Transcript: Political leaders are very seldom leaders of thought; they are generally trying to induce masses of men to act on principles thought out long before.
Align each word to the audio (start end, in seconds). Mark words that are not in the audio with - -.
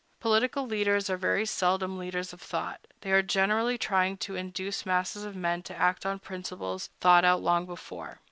Political 0.19 0.65
leaders 0.65 1.11
are 1.11 1.15
very 1.15 1.45
seldom 1.45 1.99
leaders 1.99 2.33
of 2.33 2.41
thought; 2.41 2.87
they 3.01 3.11
are 3.11 3.21
generally 3.21 3.77
trying 3.77 4.17
to 4.17 4.35
induce 4.35 4.83
masses 4.83 5.23
of 5.25 5.35
men 5.35 5.61
to 5.61 5.75
act 5.77 6.07
on 6.07 6.17
principles 6.17 6.89
thought 6.99 7.23
out 7.23 7.43
long 7.43 7.67
before. 7.67 8.19